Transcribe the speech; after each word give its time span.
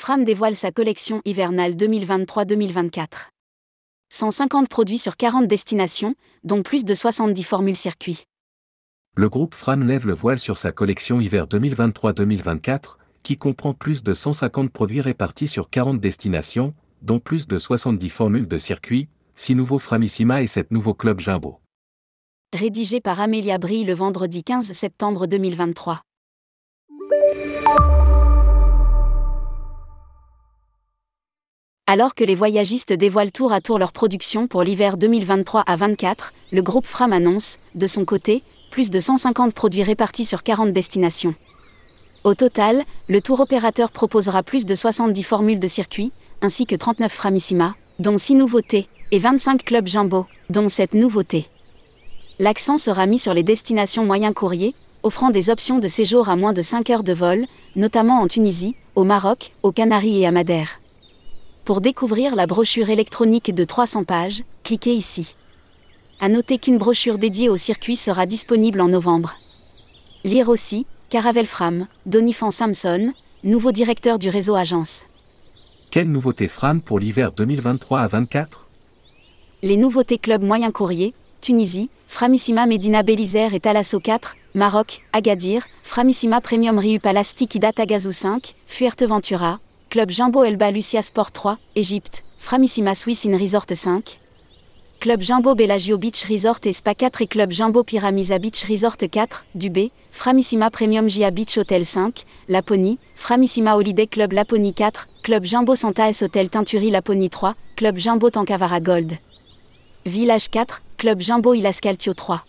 Fram 0.00 0.24
dévoile 0.24 0.56
sa 0.56 0.72
collection 0.72 1.20
hivernale 1.26 1.74
2023-2024. 1.74 3.28
150 4.08 4.66
produits 4.66 4.96
sur 4.96 5.18
40 5.18 5.46
destinations, 5.46 6.14
dont 6.42 6.62
plus 6.62 6.86
de 6.86 6.94
70 6.94 7.42
formules 7.42 7.76
circuits. 7.76 8.24
Le 9.14 9.28
groupe 9.28 9.54
Fram 9.54 9.86
lève 9.86 10.06
le 10.06 10.14
voile 10.14 10.38
sur 10.38 10.56
sa 10.56 10.72
collection 10.72 11.20
hiver 11.20 11.44
2023-2024, 11.48 12.96
qui 13.22 13.36
comprend 13.36 13.74
plus 13.74 14.02
de 14.02 14.14
150 14.14 14.70
produits 14.70 15.02
répartis 15.02 15.48
sur 15.48 15.68
40 15.68 16.00
destinations, 16.00 16.72
dont 17.02 17.20
plus 17.20 17.46
de 17.46 17.58
70 17.58 18.08
formules 18.08 18.48
de 18.48 18.56
circuit, 18.56 19.10
6 19.34 19.54
nouveaux 19.54 19.78
Framissima 19.78 20.40
et 20.40 20.46
7 20.46 20.70
nouveaux 20.70 20.94
clubs 20.94 21.20
Jumbo. 21.20 21.60
Rédigé 22.54 23.02
par 23.02 23.20
Amélia 23.20 23.58
Brie 23.58 23.84
le 23.84 23.92
vendredi 23.92 24.44
15 24.44 24.72
septembre 24.72 25.26
2023. 25.26 26.00
Alors 31.92 32.14
que 32.14 32.22
les 32.22 32.36
voyagistes 32.36 32.92
dévoilent 32.92 33.32
tour 33.32 33.52
à 33.52 33.60
tour 33.60 33.76
leur 33.76 33.90
production 33.90 34.46
pour 34.46 34.62
l'hiver 34.62 34.96
2023 34.96 35.64
à 35.66 35.74
24, 35.74 36.32
le 36.52 36.62
groupe 36.62 36.86
Fram 36.86 37.12
annonce, 37.12 37.58
de 37.74 37.88
son 37.88 38.04
côté, 38.04 38.44
plus 38.70 38.90
de 38.90 39.00
150 39.00 39.52
produits 39.52 39.82
répartis 39.82 40.24
sur 40.24 40.44
40 40.44 40.72
destinations. 40.72 41.34
Au 42.22 42.36
total, 42.36 42.84
le 43.08 43.20
tour 43.20 43.40
opérateur 43.40 43.90
proposera 43.90 44.44
plus 44.44 44.66
de 44.66 44.76
70 44.76 45.20
formules 45.24 45.58
de 45.58 45.66
circuit, 45.66 46.12
ainsi 46.42 46.64
que 46.64 46.76
39 46.76 47.10
Framissima, 47.10 47.74
dont 47.98 48.16
6 48.16 48.36
nouveautés, 48.36 48.86
et 49.10 49.18
25 49.18 49.64
clubs 49.64 49.88
Jumbo, 49.88 50.26
dont 50.48 50.68
7 50.68 50.94
nouveautés. 50.94 51.48
L'accent 52.38 52.78
sera 52.78 53.06
mis 53.06 53.18
sur 53.18 53.34
les 53.34 53.42
destinations 53.42 54.04
moyen 54.04 54.32
courrier, 54.32 54.76
offrant 55.02 55.30
des 55.30 55.50
options 55.50 55.80
de 55.80 55.88
séjour 55.88 56.28
à 56.28 56.36
moins 56.36 56.52
de 56.52 56.62
5 56.62 56.88
heures 56.90 57.02
de 57.02 57.14
vol, 57.14 57.46
notamment 57.74 58.20
en 58.20 58.28
Tunisie, 58.28 58.76
au 58.94 59.02
Maroc, 59.02 59.50
aux 59.64 59.72
Canaries 59.72 60.20
et 60.20 60.26
à 60.28 60.30
Madère. 60.30 60.78
Pour 61.64 61.80
découvrir 61.80 62.34
la 62.34 62.46
brochure 62.46 62.90
électronique 62.90 63.54
de 63.54 63.64
300 63.64 64.04
pages, 64.04 64.42
cliquez 64.64 64.94
ici. 64.94 65.36
À 66.18 66.28
noter 66.28 66.58
qu'une 66.58 66.78
brochure 66.78 67.18
dédiée 67.18 67.48
au 67.48 67.56
circuit 67.56 67.96
sera 67.96 68.26
disponible 68.26 68.80
en 68.80 68.88
novembre. 68.88 69.36
Lire 70.24 70.48
aussi, 70.48 70.86
Caravelle 71.10 71.46
Fram, 71.46 71.86
Donifan 72.06 72.50
Samson, 72.50 73.12
nouveau 73.44 73.72
directeur 73.72 74.18
du 74.18 74.28
réseau 74.28 74.54
Agence. 74.54 75.04
Quelle 75.90 76.10
nouveauté 76.10 76.48
Fram 76.48 76.80
pour 76.80 76.98
l'hiver 76.98 77.32
2023 77.32 78.00
à 78.00 78.06
24 78.06 78.66
Les 79.62 79.76
nouveautés 79.76 80.18
club 80.18 80.42
moyen 80.42 80.70
courrier, 80.70 81.14
Tunisie, 81.40 81.90
Framissima 82.08 82.66
Medina 82.66 83.02
Belizer 83.02 83.54
et 83.54 83.60
Talasso 83.60 84.00
4, 84.00 84.36
Maroc, 84.54 85.02
Agadir, 85.12 85.66
Framissima 85.82 86.40
Premium 86.40 86.78
Riu 86.78 87.00
Palastik 87.00 87.58
Tagazu 87.74 88.12
5, 88.12 88.54
Fuerteventura, 88.66 89.60
Club 89.90 90.12
Jumbo 90.12 90.44
Elba 90.44 90.70
Lucia 90.70 91.02
Sport 91.02 91.32
3, 91.32 91.58
Égypte, 91.74 92.22
Framissima 92.38 92.94
Swiss 92.94 93.24
in 93.24 93.34
Resort 93.34 93.74
5. 93.74 94.04
Club 95.00 95.20
Jumbo 95.20 95.56
Bellagio 95.56 95.98
Beach 95.98 96.22
Resort 96.28 96.60
et 96.64 96.72
Spa 96.72 96.94
4 96.94 97.22
et 97.22 97.26
Club 97.26 97.50
Jumbo 97.50 97.82
Pyramisa 97.82 98.38
Beach 98.38 98.62
Resort 98.68 98.98
4, 99.10 99.46
Dubé, 99.56 99.90
Framissima 100.12 100.70
Premium 100.70 101.08
Gia 101.08 101.32
Beach 101.32 101.58
Hotel 101.58 101.84
5, 101.84 102.24
Laponie, 102.48 103.00
Framissima 103.16 103.74
Holiday 103.74 104.06
Club 104.06 104.30
Laponie 104.32 104.74
4, 104.74 105.08
Club 105.24 105.44
Jumbo 105.44 105.74
Santa 105.74 106.06
S 106.08 106.22
Hotel 106.22 106.48
Tinturi 106.50 106.92
Laponie 106.92 107.28
3, 107.28 107.56
Club 107.74 107.98
Jumbo 107.98 108.30
Tankavara 108.30 108.78
Gold. 108.78 109.14
Village 110.06 110.50
4, 110.52 110.82
Club 110.98 111.20
Jumbo 111.20 111.52
Ilascaltio 111.52 112.14
3. 112.14 112.44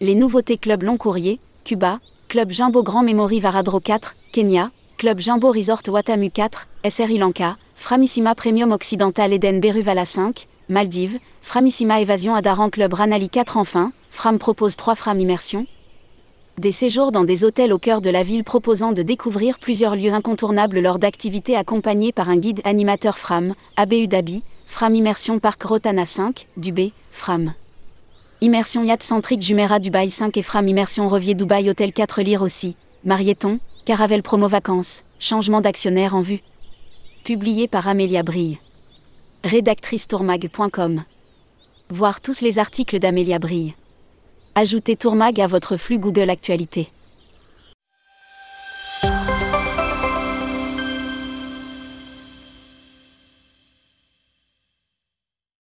Les 0.00 0.16
nouveautés 0.16 0.58
Club 0.58 0.82
Long 0.82 0.96
Courrier, 0.96 1.38
Cuba, 1.64 2.00
Club 2.26 2.50
Jumbo 2.50 2.82
Grand 2.82 3.04
Memory 3.04 3.38
Varadro 3.38 3.78
4, 3.78 4.16
Kenya, 4.32 4.72
Club 4.98 5.20
Jumbo 5.20 5.52
Resort 5.52 5.82
Watamu 5.86 6.28
4, 6.28 6.66
SRI 6.88 7.18
Lanka, 7.18 7.56
Framissima 7.76 8.34
Premium 8.34 8.72
Occidental 8.72 9.32
Eden 9.32 9.60
Beruvala 9.60 10.04
5, 10.04 10.48
Maldives, 10.68 11.20
Framissima 11.40 12.00
Évasion 12.00 12.34
Adaran 12.34 12.68
Club 12.68 12.94
Ranali 12.94 13.30
4 13.30 13.58
enfin, 13.58 13.92
Fram 14.10 14.40
propose 14.40 14.74
3 14.74 14.96
Fram 14.96 15.20
Immersion. 15.20 15.66
Des 16.58 16.72
séjours 16.72 17.12
dans 17.12 17.22
des 17.22 17.44
hôtels 17.44 17.72
au 17.72 17.78
cœur 17.78 18.00
de 18.00 18.10
la 18.10 18.24
ville 18.24 18.42
proposant 18.42 18.90
de 18.90 19.02
découvrir 19.02 19.60
plusieurs 19.60 19.94
lieux 19.94 20.12
incontournables 20.12 20.80
lors 20.80 20.98
d'activités 20.98 21.54
accompagnées 21.54 22.10
par 22.10 22.28
un 22.28 22.36
guide 22.36 22.60
animateur 22.64 23.18
Fram, 23.18 23.54
Abu 23.76 24.08
Dhabi, 24.08 24.42
Fram 24.66 24.96
Immersion 24.96 25.38
Parc 25.38 25.62
Rotana 25.62 26.06
5, 26.06 26.48
Dubé, 26.56 26.92
Fram. 27.12 27.52
Immersion 28.40 28.82
Yacht 28.82 29.04
Centrique 29.04 29.42
Jumeirah 29.42 29.78
Dubaï 29.78 30.10
5 30.10 30.36
et 30.36 30.42
Fram 30.42 30.66
Immersion 30.66 31.06
Revier 31.06 31.36
Dubaï 31.36 31.70
Hôtel 31.70 31.92
4 31.92 32.20
Lire 32.22 32.42
aussi, 32.42 32.74
Marieton, 33.04 33.60
Caravelle 33.88 34.22
Promo 34.22 34.48
Vacances, 34.48 35.02
changement 35.18 35.62
d'actionnaire 35.62 36.14
en 36.14 36.20
vue. 36.20 36.42
Publié 37.24 37.68
par 37.68 37.88
Amélia 37.88 38.22
Brille. 38.22 38.58
Rédactrice 39.44 40.06
tourmag.com. 40.06 41.04
Voir 41.88 42.20
tous 42.20 42.42
les 42.42 42.58
articles 42.58 42.98
d'Amélia 42.98 43.38
Brille. 43.38 43.72
Ajoutez 44.54 44.94
Tourmag 44.94 45.40
à 45.40 45.46
votre 45.46 45.78
flux 45.78 45.98
Google 45.98 46.28
Actualité. 46.28 46.90